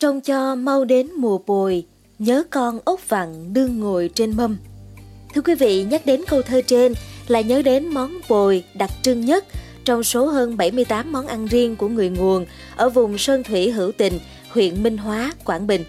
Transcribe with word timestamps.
Trông 0.00 0.20
cho 0.20 0.54
mau 0.54 0.84
đến 0.84 1.08
mùa 1.16 1.38
bồi, 1.38 1.84
nhớ 2.18 2.42
con 2.50 2.78
ốc 2.84 3.08
vặn 3.08 3.52
đương 3.52 3.80
ngồi 3.80 4.10
trên 4.14 4.36
mâm. 4.36 4.56
Thưa 5.34 5.40
quý 5.40 5.54
vị, 5.54 5.84
nhắc 5.84 6.06
đến 6.06 6.20
câu 6.28 6.42
thơ 6.42 6.60
trên 6.66 6.94
là 7.28 7.40
nhớ 7.40 7.62
đến 7.62 7.88
món 7.88 8.20
bồi 8.28 8.64
đặc 8.74 8.90
trưng 9.02 9.24
nhất 9.24 9.44
trong 9.84 10.04
số 10.04 10.26
hơn 10.26 10.56
78 10.56 11.12
món 11.12 11.26
ăn 11.26 11.46
riêng 11.46 11.76
của 11.76 11.88
người 11.88 12.08
nguồn 12.08 12.46
ở 12.76 12.88
vùng 12.88 13.18
Sơn 13.18 13.42
Thủy 13.42 13.70
Hữu 13.70 13.92
Tình, 13.92 14.18
huyện 14.50 14.82
Minh 14.82 14.96
Hóa, 14.96 15.32
Quảng 15.44 15.66
Bình. 15.66 15.84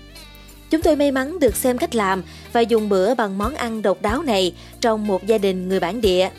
Chúng 0.69 0.81
tôi 0.81 0.95
may 0.95 1.11
mắn 1.11 1.39
được 1.39 1.55
xem 1.55 1.77
cách 1.77 1.95
làm 1.95 2.23
và 2.53 2.61
dùng 2.61 2.89
bữa 2.89 3.15
bằng 3.15 3.37
món 3.37 3.55
ăn 3.55 3.81
độc 3.81 4.01
đáo 4.01 4.23
này 4.23 4.53
trong 4.81 5.07
một 5.07 5.27
gia 5.27 5.37
đình 5.37 5.69
người 5.69 5.79
bản 5.79 6.01
địa. 6.01 6.29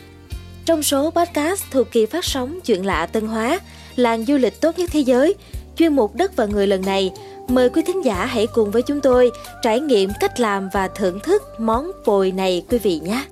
Trong 0.65 0.83
số 0.83 1.11
podcast 1.11 1.63
thuộc 1.71 1.91
kỳ 1.91 2.05
phát 2.05 2.25
sóng 2.25 2.59
Chuyện 2.65 2.85
lạ 2.85 3.05
Tân 3.05 3.27
Hóa, 3.27 3.59
làng 3.95 4.25
du 4.25 4.37
lịch 4.37 4.61
tốt 4.61 4.79
nhất 4.79 4.89
thế 4.93 4.99
giới, 4.99 5.35
chuyên 5.77 5.95
mục 5.95 6.15
Đất 6.15 6.35
và 6.35 6.45
Người 6.45 6.67
lần 6.67 6.81
này, 6.85 7.11
mời 7.49 7.69
quý 7.69 7.81
thính 7.81 8.05
giả 8.05 8.25
hãy 8.25 8.47
cùng 8.47 8.71
với 8.71 8.81
chúng 8.81 9.01
tôi 9.01 9.31
trải 9.61 9.79
nghiệm 9.79 10.09
cách 10.19 10.39
làm 10.39 10.69
và 10.73 10.87
thưởng 10.87 11.19
thức 11.19 11.43
món 11.59 11.91
bồi 12.05 12.31
này 12.31 12.65
quý 12.69 12.77
vị 12.77 12.99
nhé. 13.03 13.25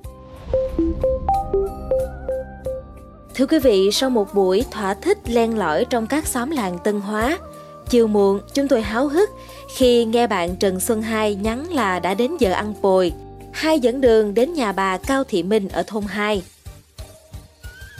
Thưa 3.35 3.45
quý 3.45 3.59
vị, 3.59 3.89
sau 3.91 4.09
một 4.09 4.33
buổi 4.33 4.65
thỏa 4.71 4.93
thích 4.93 5.17
len 5.25 5.57
lỏi 5.57 5.85
trong 5.85 6.07
các 6.07 6.27
xóm 6.27 6.51
làng 6.51 6.77
Tân 6.83 6.99
Hóa, 6.99 7.37
chiều 7.89 8.07
muộn 8.07 8.41
chúng 8.53 8.67
tôi 8.67 8.81
háo 8.81 9.07
hức 9.07 9.29
khi 9.75 10.05
nghe 10.05 10.27
bạn 10.27 10.55
Trần 10.55 10.79
Xuân 10.79 11.01
Hai 11.01 11.35
nhắn 11.35 11.73
là 11.73 11.99
đã 11.99 12.13
đến 12.13 12.31
giờ 12.39 12.51
ăn 12.51 12.73
bồi. 12.81 13.13
Hai 13.51 13.79
dẫn 13.79 14.01
đường 14.01 14.33
đến 14.33 14.53
nhà 14.53 14.71
bà 14.71 14.97
Cao 14.97 15.23
Thị 15.23 15.43
Minh 15.43 15.69
ở 15.69 15.83
thôn 15.87 16.03
2. 16.03 16.43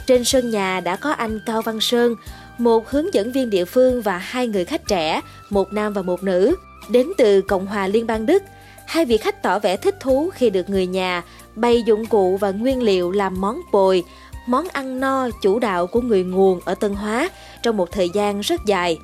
Trên 0.06 0.24
sân 0.24 0.50
nhà 0.50 0.80
đã 0.80 0.96
có 0.96 1.10
anh 1.10 1.40
Cao 1.46 1.62
Văn 1.62 1.80
Sơn, 1.80 2.14
một 2.58 2.90
hướng 2.90 3.14
dẫn 3.14 3.32
viên 3.32 3.50
địa 3.50 3.64
phương 3.64 4.02
và 4.02 4.18
hai 4.18 4.48
người 4.48 4.64
khách 4.64 4.86
trẻ, 4.88 5.20
một 5.50 5.72
nam 5.72 5.92
và 5.92 6.02
một 6.02 6.22
nữ, 6.22 6.56
đến 6.88 7.06
từ 7.18 7.40
Cộng 7.40 7.66
hòa 7.66 7.86
Liên 7.86 8.06
bang 8.06 8.26
Đức. 8.26 8.42
Hai 8.86 9.04
vị 9.04 9.16
khách 9.16 9.42
tỏ 9.42 9.58
vẻ 9.58 9.76
thích 9.76 10.00
thú 10.00 10.30
khi 10.34 10.50
được 10.50 10.70
người 10.70 10.86
nhà 10.86 11.22
bày 11.54 11.82
dụng 11.86 12.06
cụ 12.06 12.36
và 12.36 12.50
nguyên 12.50 12.82
liệu 12.82 13.10
làm 13.10 13.40
món 13.40 13.60
bồi, 13.72 14.04
món 14.46 14.68
ăn 14.68 15.00
no 15.00 15.28
chủ 15.42 15.58
đạo 15.58 15.86
của 15.86 16.00
người 16.00 16.24
nguồn 16.24 16.60
ở 16.64 16.74
Tân 16.74 16.94
Hóa 16.94 17.28
trong 17.62 17.76
một 17.76 17.92
thời 17.92 18.08
gian 18.14 18.40
rất 18.40 18.60
dài. 18.66 18.98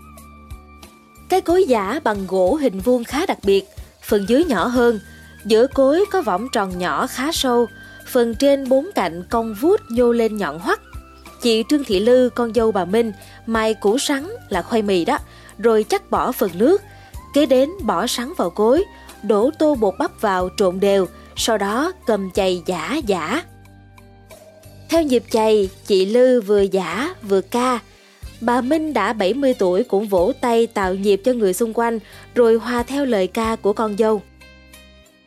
Cái 1.28 1.40
cối 1.40 1.64
giả 1.64 2.00
bằng 2.04 2.26
gỗ 2.28 2.54
hình 2.54 2.80
vuông 2.80 3.04
khá 3.04 3.26
đặc 3.26 3.38
biệt, 3.42 3.64
phần 4.02 4.24
dưới 4.28 4.44
nhỏ 4.44 4.66
hơn, 4.66 5.00
giữa 5.44 5.66
cối 5.66 6.04
có 6.12 6.22
võng 6.22 6.48
tròn 6.52 6.78
nhỏ 6.78 7.06
khá 7.06 7.32
sâu, 7.32 7.66
phần 8.06 8.34
trên 8.34 8.68
bốn 8.68 8.90
cạnh 8.94 9.22
cong 9.30 9.54
vuốt 9.60 9.80
nhô 9.90 10.12
lên 10.12 10.36
nhọn 10.36 10.58
hoắt. 10.58 10.80
Chị 11.44 11.64
Trương 11.68 11.84
Thị 11.84 12.00
Lư, 12.00 12.28
con 12.34 12.54
dâu 12.54 12.72
bà 12.72 12.84
Minh, 12.84 13.12
mai 13.46 13.74
củ 13.74 13.98
sắn 13.98 14.28
là 14.48 14.62
khoai 14.62 14.82
mì 14.82 15.04
đó, 15.04 15.18
rồi 15.58 15.84
chắc 15.88 16.10
bỏ 16.10 16.32
phần 16.32 16.50
nước. 16.54 16.82
Kế 17.34 17.46
đến 17.46 17.70
bỏ 17.82 18.06
sắn 18.06 18.32
vào 18.36 18.50
cối, 18.50 18.84
đổ 19.22 19.50
tô 19.58 19.74
bột 19.74 19.94
bắp 19.98 20.20
vào 20.20 20.48
trộn 20.56 20.80
đều, 20.80 21.06
sau 21.36 21.58
đó 21.58 21.92
cầm 22.06 22.30
chày 22.30 22.62
giả 22.66 23.00
giả. 23.06 23.42
Theo 24.88 25.02
nhịp 25.02 25.22
chày, 25.30 25.68
chị 25.86 26.06
Lư 26.06 26.40
vừa 26.40 26.60
giả 26.60 27.14
vừa 27.22 27.40
ca. 27.40 27.78
Bà 28.40 28.60
Minh 28.60 28.92
đã 28.92 29.12
70 29.12 29.54
tuổi 29.54 29.84
cũng 29.84 30.08
vỗ 30.08 30.32
tay 30.40 30.66
tạo 30.66 30.94
nhịp 30.94 31.20
cho 31.24 31.32
người 31.32 31.52
xung 31.52 31.72
quanh 31.74 31.98
rồi 32.34 32.58
hòa 32.58 32.82
theo 32.82 33.04
lời 33.04 33.26
ca 33.26 33.56
của 33.56 33.72
con 33.72 33.96
dâu. 33.96 34.22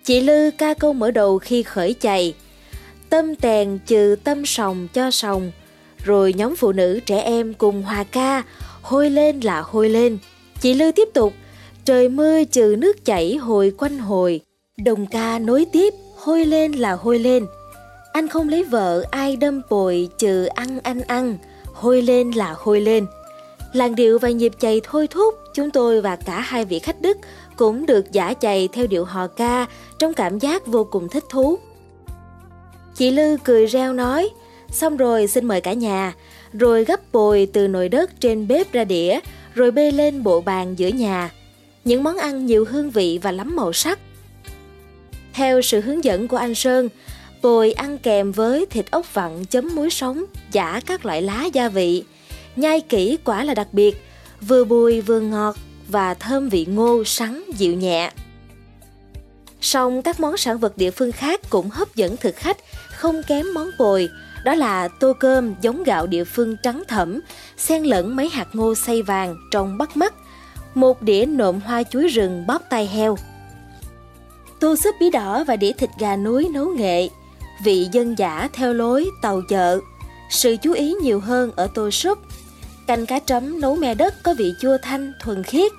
Chị 0.03 0.21
Lư 0.21 0.51
ca 0.57 0.73
câu 0.73 0.93
mở 0.93 1.11
đầu 1.11 1.39
khi 1.39 1.63
khởi 1.63 1.95
chày. 1.99 2.33
Tâm 3.09 3.35
tèn 3.35 3.79
trừ 3.85 4.15
tâm 4.23 4.45
sòng 4.45 4.87
cho 4.93 5.11
sòng. 5.11 5.51
Rồi 6.03 6.33
nhóm 6.33 6.55
phụ 6.55 6.71
nữ 6.71 6.99
trẻ 7.05 7.21
em 7.21 7.53
cùng 7.53 7.83
hòa 7.83 8.03
ca, 8.03 8.43
hôi 8.81 9.09
lên 9.09 9.39
là 9.39 9.61
hôi 9.61 9.89
lên. 9.89 10.17
Chị 10.61 10.73
Lư 10.73 10.91
tiếp 10.91 11.09
tục, 11.13 11.33
trời 11.85 12.09
mưa 12.09 12.43
trừ 12.43 12.75
nước 12.77 13.05
chảy 13.05 13.35
hồi 13.35 13.73
quanh 13.77 13.97
hồi. 13.99 14.41
Đồng 14.85 15.07
ca 15.07 15.39
nối 15.39 15.65
tiếp, 15.65 15.93
hôi 16.15 16.45
lên 16.45 16.71
là 16.71 16.91
hôi 16.91 17.19
lên. 17.19 17.45
Anh 18.13 18.27
không 18.27 18.49
lấy 18.49 18.63
vợ, 18.63 19.03
ai 19.11 19.35
đâm 19.35 19.61
bồi, 19.69 20.09
trừ 20.17 20.45
ăn 20.45 20.79
anh 20.83 21.01
ăn, 21.01 21.37
hôi 21.65 22.01
lên 22.01 22.31
là 22.31 22.55
hôi 22.57 22.81
lên. 22.81 23.05
Làn 23.73 23.95
điệu 23.95 24.19
và 24.19 24.29
nhịp 24.29 24.51
chày 24.59 24.81
thôi 24.83 25.07
thúc, 25.07 25.35
chúng 25.53 25.71
tôi 25.71 26.01
và 26.01 26.15
cả 26.15 26.39
hai 26.39 26.65
vị 26.65 26.79
khách 26.79 27.01
Đức 27.01 27.17
cũng 27.55 27.85
được 27.85 28.11
giả 28.11 28.33
chày 28.33 28.67
theo 28.67 28.87
điệu 28.87 29.05
hò 29.05 29.27
ca 29.27 29.67
trong 29.99 30.13
cảm 30.13 30.39
giác 30.39 30.67
vô 30.67 30.83
cùng 30.83 31.09
thích 31.09 31.23
thú. 31.29 31.59
Chị 32.95 33.11
Lư 33.11 33.37
cười 33.43 33.65
reo 33.65 33.93
nói, 33.93 34.29
xong 34.71 34.97
rồi 34.97 35.27
xin 35.27 35.45
mời 35.45 35.61
cả 35.61 35.73
nhà, 35.73 36.13
rồi 36.53 36.85
gấp 36.85 37.11
bồi 37.11 37.47
từ 37.53 37.67
nồi 37.67 37.89
đất 37.89 38.19
trên 38.19 38.47
bếp 38.47 38.71
ra 38.71 38.83
đĩa, 38.83 39.19
rồi 39.55 39.71
bê 39.71 39.91
lên 39.91 40.23
bộ 40.23 40.41
bàn 40.41 40.75
giữa 40.75 40.87
nhà. 40.87 41.31
Những 41.85 42.03
món 42.03 42.17
ăn 42.17 42.45
nhiều 42.45 42.65
hương 42.69 42.91
vị 42.91 43.19
và 43.21 43.31
lắm 43.31 43.55
màu 43.55 43.73
sắc. 43.73 43.99
Theo 45.33 45.61
sự 45.61 45.81
hướng 45.81 46.03
dẫn 46.03 46.27
của 46.27 46.37
anh 46.37 46.55
Sơn, 46.55 46.89
bồi 47.41 47.71
ăn 47.71 47.97
kèm 47.97 48.31
với 48.31 48.65
thịt 48.65 48.91
ốc 48.91 49.13
vặn 49.13 49.45
chấm 49.45 49.75
muối 49.75 49.89
sống, 49.89 50.25
giả 50.51 50.81
các 50.85 51.05
loại 51.05 51.21
lá 51.21 51.45
gia 51.53 51.69
vị. 51.69 52.03
Nhai 52.55 52.81
kỹ 52.81 53.17
quả 53.23 53.43
là 53.43 53.53
đặc 53.53 53.67
biệt, 53.71 54.03
vừa 54.41 54.63
bùi 54.63 55.01
vừa 55.01 55.19
ngọt 55.19 55.55
và 55.87 56.13
thơm 56.13 56.49
vị 56.49 56.65
ngô 56.65 57.03
sắn 57.03 57.43
dịu 57.57 57.73
nhẹ. 57.73 58.11
Song 59.61 60.01
các 60.01 60.19
món 60.19 60.37
sản 60.37 60.57
vật 60.57 60.77
địa 60.77 60.91
phương 60.91 61.11
khác 61.11 61.41
cũng 61.49 61.69
hấp 61.69 61.95
dẫn 61.95 62.17
thực 62.17 62.35
khách, 62.35 62.57
không 62.97 63.23
kém 63.23 63.45
món 63.53 63.69
bồi, 63.77 64.09
đó 64.43 64.55
là 64.55 64.87
tô 64.87 65.13
cơm 65.19 65.55
giống 65.61 65.83
gạo 65.83 66.07
địa 66.07 66.23
phương 66.23 66.57
trắng 66.63 66.83
thẫm, 66.87 67.19
xen 67.57 67.83
lẫn 67.83 68.15
mấy 68.15 68.29
hạt 68.29 68.47
ngô 68.53 68.75
xay 68.75 69.01
vàng 69.01 69.35
trông 69.51 69.77
bắt 69.77 69.97
mắt, 69.97 70.13
một 70.75 71.01
đĩa 71.01 71.25
nộm 71.25 71.59
hoa 71.59 71.83
chuối 71.83 72.07
rừng 72.07 72.47
bóp 72.47 72.61
tay 72.69 72.87
heo. 72.87 73.17
Tô 74.59 74.75
súp 74.75 74.95
bí 74.99 75.09
đỏ 75.09 75.43
và 75.43 75.55
đĩa 75.55 75.71
thịt 75.71 75.89
gà 75.99 76.15
núi 76.15 76.49
nấu 76.53 76.65
nghệ, 76.65 77.09
vị 77.63 77.87
dân 77.91 78.17
giả 78.17 78.49
theo 78.53 78.73
lối 78.73 79.09
tàu 79.21 79.41
chợ. 79.49 79.79
Sự 80.29 80.55
chú 80.61 80.73
ý 80.73 80.93
nhiều 80.93 81.19
hơn 81.19 81.51
ở 81.55 81.67
tô 81.73 81.91
súp. 81.91 82.17
Canh 82.87 83.05
cá 83.05 83.19
trấm 83.19 83.61
nấu 83.61 83.75
me 83.75 83.95
đất 83.95 84.23
có 84.23 84.33
vị 84.33 84.53
chua 84.61 84.77
thanh, 84.81 85.13
thuần 85.19 85.43
khiết. 85.43 85.71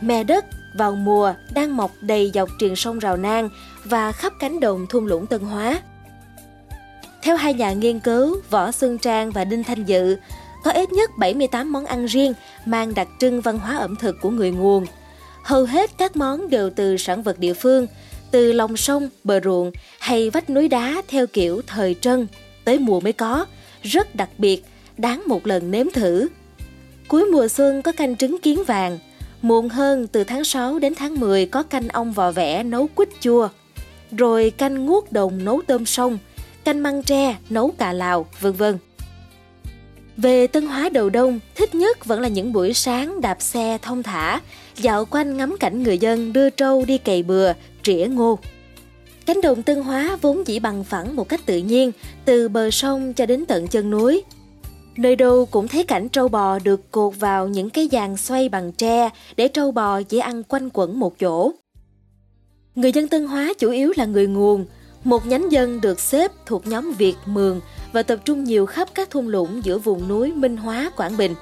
Me 0.00 0.24
đất 0.24 0.44
vào 0.74 0.92
mùa 0.92 1.34
đang 1.54 1.76
mọc 1.76 1.90
đầy 2.00 2.30
dọc 2.34 2.48
triền 2.58 2.76
sông 2.76 2.98
Rào 2.98 3.16
Nang 3.16 3.48
và 3.84 4.12
khắp 4.12 4.32
cánh 4.38 4.60
đồng 4.60 4.86
thung 4.86 5.06
lũng 5.06 5.26
Tân 5.26 5.40
Hóa. 5.40 5.80
Theo 7.22 7.36
hai 7.36 7.54
nhà 7.54 7.72
nghiên 7.72 8.00
cứu 8.00 8.36
Võ 8.50 8.72
Xuân 8.72 8.98
Trang 8.98 9.30
và 9.30 9.44
Đinh 9.44 9.64
Thanh 9.64 9.84
Dự, 9.84 10.16
có 10.64 10.70
ít 10.70 10.92
nhất 10.92 11.10
78 11.18 11.72
món 11.72 11.86
ăn 11.86 12.06
riêng 12.06 12.34
mang 12.64 12.94
đặc 12.94 13.08
trưng 13.18 13.40
văn 13.40 13.58
hóa 13.58 13.76
ẩm 13.76 13.96
thực 13.96 14.16
của 14.20 14.30
người 14.30 14.50
nguồn. 14.50 14.86
Hầu 15.42 15.64
hết 15.64 15.90
các 15.98 16.16
món 16.16 16.50
đều 16.50 16.70
từ 16.70 16.96
sản 16.96 17.22
vật 17.22 17.38
địa 17.38 17.54
phương, 17.54 17.86
từ 18.30 18.52
lòng 18.52 18.76
sông, 18.76 19.08
bờ 19.24 19.40
ruộng 19.40 19.72
hay 19.98 20.30
vách 20.30 20.50
núi 20.50 20.68
đá 20.68 21.02
theo 21.08 21.26
kiểu 21.26 21.62
thời 21.66 21.94
trân, 22.00 22.26
tới 22.64 22.78
mùa 22.78 23.00
mới 23.00 23.12
có, 23.12 23.46
rất 23.82 24.14
đặc 24.14 24.28
biệt, 24.38 24.64
đáng 24.98 25.22
một 25.26 25.46
lần 25.46 25.70
nếm 25.70 25.90
thử. 25.90 26.28
Cuối 27.08 27.24
mùa 27.24 27.48
xuân 27.48 27.82
có 27.82 27.92
canh 27.92 28.16
trứng 28.16 28.40
kiến 28.40 28.64
vàng, 28.66 28.98
muộn 29.42 29.68
hơn 29.68 30.06
từ 30.06 30.24
tháng 30.24 30.44
6 30.44 30.78
đến 30.78 30.94
tháng 30.94 31.20
10 31.20 31.46
có 31.46 31.62
canh 31.62 31.88
ong 31.88 32.12
vò 32.12 32.32
vẽ 32.32 32.62
nấu 32.62 32.86
quýt 32.94 33.08
chua, 33.20 33.48
rồi 34.16 34.50
canh 34.50 34.86
nguốt 34.86 35.12
đồng 35.12 35.44
nấu 35.44 35.60
tôm 35.66 35.86
sông, 35.86 36.18
canh 36.64 36.82
măng 36.82 37.02
tre 37.02 37.36
nấu 37.50 37.70
cà 37.70 37.92
lào, 37.92 38.26
vân 38.40 38.52
vân. 38.52 38.78
Về 40.16 40.46
Tân 40.46 40.66
Hóa 40.66 40.88
đầu 40.88 41.10
đông, 41.10 41.40
thích 41.54 41.74
nhất 41.74 42.04
vẫn 42.04 42.20
là 42.20 42.28
những 42.28 42.52
buổi 42.52 42.72
sáng 42.72 43.20
đạp 43.20 43.42
xe 43.42 43.78
thông 43.82 44.02
thả, 44.02 44.40
dạo 44.76 45.04
quanh 45.04 45.36
ngắm 45.36 45.56
cảnh 45.60 45.82
người 45.82 45.98
dân 45.98 46.32
đưa 46.32 46.50
trâu 46.50 46.84
đi 46.84 46.98
cày 46.98 47.22
bừa, 47.22 47.52
trĩa 47.82 48.06
ngô. 48.10 48.38
Cánh 49.26 49.40
đồng 49.40 49.62
Tân 49.62 49.82
Hóa 49.82 50.18
vốn 50.22 50.46
dĩ 50.46 50.58
bằng 50.58 50.84
phẳng 50.84 51.16
một 51.16 51.28
cách 51.28 51.40
tự 51.46 51.58
nhiên, 51.58 51.92
từ 52.24 52.48
bờ 52.48 52.70
sông 52.70 53.14
cho 53.14 53.26
đến 53.26 53.44
tận 53.46 53.68
chân 53.68 53.90
núi. 53.90 54.22
Nơi 54.96 55.16
đâu 55.16 55.46
cũng 55.46 55.68
thấy 55.68 55.84
cảnh 55.84 56.08
trâu 56.08 56.28
bò 56.28 56.58
được 56.58 56.90
cột 56.90 57.14
vào 57.18 57.48
những 57.48 57.70
cái 57.70 57.88
giàn 57.88 58.16
xoay 58.16 58.48
bằng 58.48 58.72
tre 58.72 59.10
để 59.36 59.48
trâu 59.48 59.70
bò 59.70 60.00
dễ 60.08 60.18
ăn 60.18 60.42
quanh 60.42 60.68
quẩn 60.72 60.98
một 60.98 61.18
chỗ. 61.18 61.52
Người 62.74 62.92
dân 62.92 63.08
Tân 63.08 63.26
Hóa 63.26 63.52
chủ 63.58 63.70
yếu 63.70 63.92
là 63.96 64.04
người 64.04 64.26
nguồn, 64.26 64.66
một 65.04 65.26
nhánh 65.26 65.52
dân 65.52 65.80
được 65.80 66.00
xếp 66.00 66.30
thuộc 66.46 66.66
nhóm 66.66 66.92
Việt 66.92 67.14
Mường 67.26 67.60
và 67.92 68.02
tập 68.02 68.18
trung 68.24 68.44
nhiều 68.44 68.66
khắp 68.66 68.88
các 68.94 69.10
thung 69.10 69.28
lũng 69.28 69.64
giữa 69.64 69.78
vùng 69.78 70.08
núi 70.08 70.32
Minh 70.32 70.56
Hóa, 70.56 70.90
Quảng 70.96 71.16
Bình. 71.16 71.34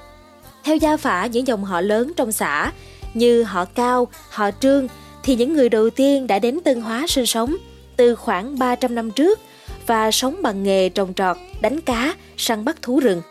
Theo 0.63 0.75
gia 0.75 0.97
phả 0.97 1.25
những 1.25 1.47
dòng 1.47 1.63
họ 1.63 1.81
lớn 1.81 2.11
trong 2.15 2.31
xã 2.31 2.71
như 3.13 3.43
họ 3.43 3.65
Cao, 3.65 4.07
họ 4.29 4.51
Trương 4.51 4.87
thì 5.23 5.35
những 5.35 5.53
người 5.53 5.69
đầu 5.69 5.89
tiên 5.89 6.27
đã 6.27 6.39
đến 6.39 6.59
Tân 6.63 6.81
Hóa 6.81 7.05
sinh 7.07 7.25
sống 7.25 7.55
từ 7.97 8.15
khoảng 8.15 8.59
300 8.59 8.95
năm 8.95 9.11
trước 9.11 9.39
và 9.87 10.11
sống 10.11 10.35
bằng 10.41 10.63
nghề 10.63 10.89
trồng 10.89 11.13
trọt, 11.13 11.37
đánh 11.61 11.81
cá, 11.81 12.15
săn 12.37 12.65
bắt 12.65 12.81
thú 12.81 12.99
rừng. 12.99 13.21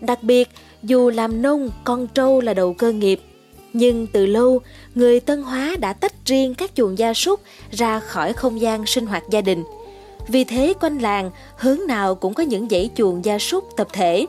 Đặc 0.00 0.22
biệt, 0.22 0.48
dù 0.82 1.10
làm 1.10 1.42
nông, 1.42 1.70
con 1.84 2.06
trâu 2.06 2.40
là 2.40 2.54
đầu 2.54 2.74
cơ 2.74 2.92
nghiệp, 2.92 3.20
nhưng 3.74 4.06
từ 4.06 4.26
lâu, 4.26 4.60
người 4.94 5.20
Tân 5.20 5.42
Hóa 5.42 5.76
đã 5.80 5.92
tách 5.92 6.26
riêng 6.26 6.54
các 6.54 6.70
chuồng 6.74 6.98
gia 6.98 7.14
súc 7.14 7.40
ra 7.70 8.00
khỏi 8.00 8.32
không 8.32 8.60
gian 8.60 8.86
sinh 8.86 9.06
hoạt 9.06 9.22
gia 9.30 9.40
đình. 9.40 9.64
Vì 10.28 10.44
thế 10.44 10.74
quanh 10.80 10.98
làng, 10.98 11.30
hướng 11.56 11.86
nào 11.86 12.14
cũng 12.14 12.34
có 12.34 12.42
những 12.42 12.68
dãy 12.68 12.90
chuồng 12.94 13.24
gia 13.24 13.38
súc 13.38 13.64
tập 13.76 13.88
thể. 13.92 14.26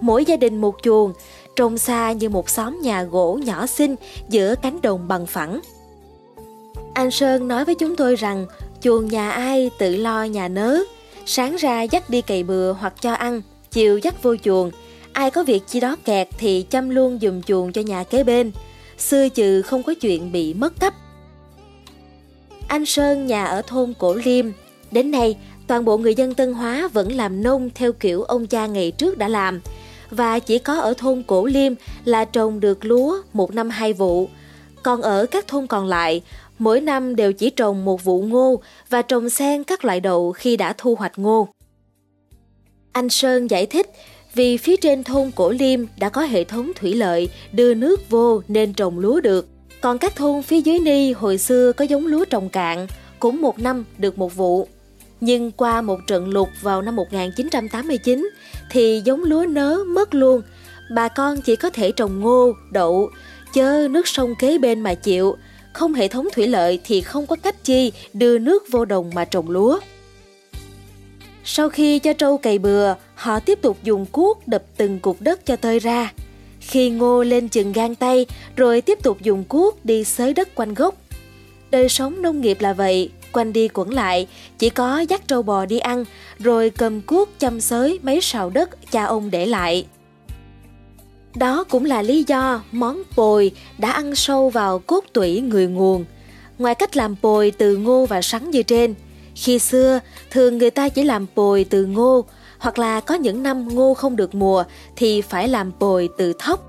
Mỗi 0.00 0.24
gia 0.24 0.36
đình 0.36 0.60
một 0.60 0.74
chuồng, 0.82 1.12
trông 1.56 1.78
xa 1.78 2.12
như 2.12 2.28
một 2.28 2.50
xóm 2.50 2.80
nhà 2.82 3.02
gỗ 3.02 3.38
nhỏ 3.44 3.66
xinh 3.66 3.96
giữa 4.28 4.54
cánh 4.62 4.80
đồng 4.82 5.08
bằng 5.08 5.26
phẳng. 5.26 5.60
Anh 6.94 7.10
Sơn 7.10 7.48
nói 7.48 7.64
với 7.64 7.74
chúng 7.74 7.96
tôi 7.96 8.16
rằng 8.16 8.46
chuồng 8.80 9.08
nhà 9.08 9.30
ai 9.30 9.70
tự 9.78 9.96
lo 9.96 10.24
nhà 10.24 10.48
nớ, 10.48 10.78
sáng 11.26 11.56
ra 11.56 11.82
dắt 11.82 12.10
đi 12.10 12.20
cày 12.20 12.42
bừa 12.42 12.72
hoặc 12.72 12.94
cho 13.00 13.12
ăn, 13.12 13.42
chiều 13.70 13.98
dắt 13.98 14.22
vô 14.22 14.36
chuồng, 14.36 14.70
ai 15.12 15.30
có 15.30 15.44
việc 15.44 15.62
chi 15.66 15.80
đó 15.80 15.96
kẹt 16.04 16.28
thì 16.38 16.62
chăm 16.62 16.90
luôn 16.90 17.18
dùm 17.22 17.42
chuồng 17.42 17.72
cho 17.72 17.82
nhà 17.82 18.04
kế 18.04 18.24
bên, 18.24 18.52
xưa 18.98 19.28
chừ 19.28 19.62
không 19.62 19.82
có 19.82 19.94
chuyện 19.94 20.32
bị 20.32 20.54
mất 20.54 20.80
cấp. 20.80 20.94
Anh 22.68 22.86
Sơn 22.86 23.26
nhà 23.26 23.44
ở 23.44 23.62
thôn 23.62 23.94
Cổ 23.98 24.14
Liêm, 24.14 24.46
đến 24.90 25.10
nay 25.10 25.36
toàn 25.66 25.84
bộ 25.84 25.98
người 25.98 26.14
dân 26.14 26.34
Tân 26.34 26.52
Hóa 26.52 26.88
vẫn 26.92 27.12
làm 27.12 27.42
nông 27.42 27.70
theo 27.74 27.92
kiểu 27.92 28.22
ông 28.22 28.46
cha 28.46 28.66
ngày 28.66 28.90
trước 28.90 29.18
đã 29.18 29.28
làm, 29.28 29.60
và 30.10 30.38
chỉ 30.38 30.58
có 30.58 30.80
ở 30.80 30.94
thôn 30.98 31.22
Cổ 31.26 31.46
Liêm 31.46 31.72
là 32.04 32.24
trồng 32.24 32.60
được 32.60 32.84
lúa 32.84 33.16
một 33.32 33.54
năm 33.54 33.70
hai 33.70 33.92
vụ, 33.92 34.28
còn 34.82 35.02
ở 35.02 35.26
các 35.26 35.46
thôn 35.48 35.66
còn 35.66 35.86
lại, 35.86 36.22
mỗi 36.58 36.80
năm 36.80 37.16
đều 37.16 37.32
chỉ 37.32 37.50
trồng 37.50 37.84
một 37.84 38.04
vụ 38.04 38.22
ngô 38.22 38.62
và 38.88 39.02
trồng 39.02 39.30
xen 39.30 39.64
các 39.64 39.84
loại 39.84 40.00
đậu 40.00 40.32
khi 40.32 40.56
đã 40.56 40.74
thu 40.78 40.94
hoạch 40.94 41.18
ngô. 41.18 41.48
Anh 42.92 43.08
Sơn 43.08 43.50
giải 43.50 43.66
thích 43.66 43.90
vì 44.34 44.56
phía 44.56 44.76
trên 44.76 45.04
thôn 45.04 45.30
Cổ 45.30 45.50
Liêm 45.50 45.80
đã 45.98 46.08
có 46.08 46.22
hệ 46.22 46.44
thống 46.44 46.72
thủy 46.76 46.94
lợi 46.94 47.28
đưa 47.52 47.74
nước 47.74 48.10
vô 48.10 48.42
nên 48.48 48.72
trồng 48.72 48.98
lúa 48.98 49.20
được. 49.20 49.48
Còn 49.80 49.98
các 49.98 50.16
thôn 50.16 50.42
phía 50.42 50.60
dưới 50.60 50.78
Ni 50.78 51.12
hồi 51.12 51.38
xưa 51.38 51.72
có 51.72 51.84
giống 51.84 52.06
lúa 52.06 52.24
trồng 52.24 52.48
cạn, 52.48 52.86
cũng 53.18 53.42
một 53.42 53.58
năm 53.58 53.84
được 53.98 54.18
một 54.18 54.36
vụ. 54.36 54.68
Nhưng 55.20 55.50
qua 55.52 55.82
một 55.82 55.98
trận 56.06 56.28
lụt 56.28 56.48
vào 56.62 56.82
năm 56.82 56.96
1989 56.96 58.30
thì 58.70 59.02
giống 59.04 59.24
lúa 59.24 59.46
nớ 59.46 59.78
mất 59.86 60.14
luôn. 60.14 60.42
Bà 60.94 61.08
con 61.08 61.40
chỉ 61.40 61.56
có 61.56 61.70
thể 61.70 61.92
trồng 61.92 62.20
ngô, 62.20 62.52
đậu, 62.72 63.10
chớ 63.54 63.88
nước 63.90 64.08
sông 64.08 64.34
kế 64.38 64.58
bên 64.58 64.80
mà 64.80 64.94
chịu. 64.94 65.36
Không 65.72 65.94
hệ 65.94 66.08
thống 66.08 66.28
thủy 66.32 66.46
lợi 66.46 66.80
thì 66.84 67.00
không 67.00 67.26
có 67.26 67.36
cách 67.36 67.64
chi 67.64 67.92
đưa 68.12 68.38
nước 68.38 68.64
vô 68.70 68.84
đồng 68.84 69.10
mà 69.14 69.24
trồng 69.24 69.50
lúa. 69.50 69.80
Sau 71.44 71.68
khi 71.68 71.98
cho 71.98 72.12
trâu 72.12 72.38
cày 72.38 72.58
bừa, 72.58 72.94
họ 73.14 73.40
tiếp 73.40 73.58
tục 73.62 73.78
dùng 73.82 74.06
cuốc 74.06 74.48
đập 74.48 74.62
từng 74.76 74.98
cục 74.98 75.16
đất 75.20 75.46
cho 75.46 75.56
tơi 75.56 75.78
ra. 75.78 76.12
Khi 76.60 76.90
ngô 76.90 77.22
lên 77.22 77.48
chừng 77.48 77.72
gan 77.72 77.94
tay, 77.94 78.26
rồi 78.56 78.80
tiếp 78.80 78.98
tục 79.02 79.18
dùng 79.22 79.44
cuốc 79.44 79.84
đi 79.84 80.04
xới 80.04 80.34
đất 80.34 80.54
quanh 80.54 80.74
gốc. 80.74 80.94
Đời 81.70 81.88
sống 81.88 82.22
nông 82.22 82.40
nghiệp 82.40 82.60
là 82.60 82.72
vậy, 82.72 83.10
quanh 83.32 83.52
đi 83.52 83.68
quẩn 83.68 83.94
lại, 83.94 84.26
chỉ 84.58 84.70
có 84.70 85.00
dắt 85.00 85.22
trâu 85.28 85.42
bò 85.42 85.66
đi 85.66 85.78
ăn, 85.78 86.04
rồi 86.38 86.70
cầm 86.70 87.00
cuốc 87.00 87.28
chăm 87.38 87.60
xới 87.60 87.98
mấy 88.02 88.20
sào 88.20 88.50
đất 88.50 88.92
cha 88.92 89.04
ông 89.04 89.30
để 89.30 89.46
lại. 89.46 89.86
Đó 91.34 91.64
cũng 91.64 91.84
là 91.84 92.02
lý 92.02 92.24
do 92.26 92.62
món 92.72 93.02
pồi 93.16 93.52
đã 93.78 93.90
ăn 93.90 94.14
sâu 94.14 94.48
vào 94.50 94.78
cốt 94.78 95.04
tủy 95.12 95.40
người 95.40 95.66
nguồn. 95.66 96.04
Ngoài 96.58 96.74
cách 96.74 96.96
làm 96.96 97.16
pồi 97.16 97.50
từ 97.50 97.76
ngô 97.76 98.06
và 98.06 98.22
sắn 98.22 98.50
như 98.50 98.62
trên, 98.62 98.94
khi 99.34 99.58
xưa 99.58 100.00
thường 100.30 100.58
người 100.58 100.70
ta 100.70 100.88
chỉ 100.88 101.04
làm 101.04 101.26
bồi 101.34 101.66
từ 101.70 101.86
ngô, 101.86 102.24
hoặc 102.58 102.78
là 102.78 103.00
có 103.00 103.14
những 103.14 103.42
năm 103.42 103.68
ngô 103.74 103.94
không 103.94 104.16
được 104.16 104.34
mùa 104.34 104.64
thì 104.96 105.20
phải 105.20 105.48
làm 105.48 105.72
bồi 105.78 106.08
từ 106.18 106.32
thóc. 106.38 106.66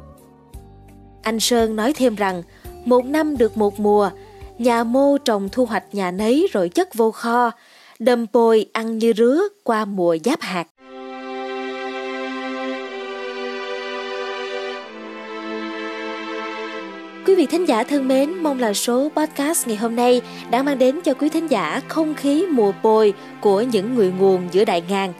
Anh 1.22 1.40
Sơn 1.40 1.76
nói 1.76 1.94
thêm 1.94 2.16
rằng, 2.16 2.44
một 2.86 3.06
năm 3.06 3.38
được 3.38 3.58
một 3.58 3.80
mùa, 3.80 4.10
nhà 4.58 4.84
mô 4.84 5.18
trồng 5.18 5.50
thu 5.50 5.66
hoạch 5.66 5.96
nhà 5.96 6.12
nấy 6.12 6.48
rồi 6.52 6.70
chất 6.70 6.96
vô 6.96 7.12
kho, 7.12 7.52
đầm 8.00 8.26
bồi 8.34 8.66
ăn 8.74 8.98
như 8.98 9.14
rứa 9.18 9.42
qua 9.64 9.86
mùa 9.86 10.18
giáp 10.24 10.42
hạt. 10.42 10.68
Quý 17.34 17.38
vị 17.38 17.46
thính 17.46 17.68
giả 17.68 17.84
thân 17.84 18.08
mến, 18.08 18.34
mong 18.34 18.60
là 18.60 18.74
số 18.74 19.12
podcast 19.16 19.68
ngày 19.68 19.78
hôm 19.78 19.96
nay 19.96 20.22
đã 20.52 20.64
mang 20.64 20.80
đến 20.80 21.00
cho 21.04 21.14
quý 21.14 21.30
thính 21.30 21.48
giả 21.48 21.82
không 21.88 22.14
khí 22.14 22.46
mùa 22.52 22.72
bồi 22.84 23.14
của 23.42 23.62
những 23.62 23.96
người 23.96 24.12
nguồn 24.20 24.48
giữa 24.52 24.66
đại 24.66 24.84
ngàn. 24.90 25.14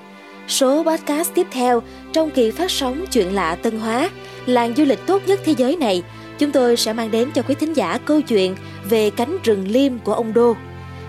Số 0.48 0.84
podcast 0.84 1.34
tiếp 1.34 1.48
theo 1.52 1.82
trong 2.14 2.30
kỳ 2.30 2.52
phát 2.52 2.72
sóng 2.72 3.06
Chuyện 3.12 3.36
lạ 3.36 3.56
Tân 3.56 3.80
Hóa, 3.80 4.10
làng 4.46 4.74
du 4.78 4.86
lịch 4.86 5.06
tốt 5.06 5.22
nhất 5.28 5.40
thế 5.46 5.54
giới 5.58 5.76
này, 5.76 6.04
chúng 6.40 6.52
tôi 6.52 6.78
sẽ 6.78 6.94
mang 6.94 7.12
đến 7.12 7.30
cho 7.36 7.42
quý 7.42 7.56
thính 7.56 7.74
giả 7.74 7.98
câu 8.06 8.22
chuyện 8.22 8.56
về 8.90 9.10
cánh 9.10 9.38
rừng 9.44 9.68
liêm 9.68 10.00
của 10.00 10.14
ông 10.14 10.34
Đô. 10.34 10.56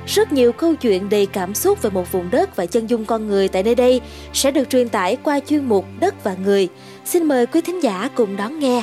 Rất 0.07 0.33
nhiều 0.33 0.53
câu 0.53 0.75
chuyện 0.75 1.09
đầy 1.09 1.27
cảm 1.27 1.55
xúc 1.55 1.83
về 1.83 1.91
một 1.91 2.13
vùng 2.13 2.31
đất 2.31 2.57
và 2.57 2.67
chân 2.67 2.87
dung 2.87 3.05
con 3.05 3.29
người 3.29 3.49
tại 3.49 3.63
nơi 3.63 3.75
đây 3.75 4.01
sẽ 4.33 4.51
được 4.51 4.71
truyền 4.71 4.89
tải 4.89 5.17
qua 5.23 5.41
chuyên 5.41 5.65
mục 5.65 5.85
Đất 6.01 6.25
và 6.25 6.37
Người. 6.45 6.69
Xin 7.05 7.25
mời 7.25 7.47
quý 7.47 7.61
thính 7.61 7.83
giả 7.83 8.11
cùng 8.15 8.37
đón 8.37 8.59
nghe. 8.59 8.83